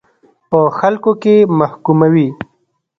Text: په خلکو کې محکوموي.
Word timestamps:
په 0.49 0.59
خلکو 0.79 1.11
کې 1.21 1.35
محکوموي. 1.59 2.27